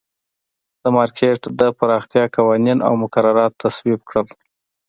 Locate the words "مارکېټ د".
0.95-1.61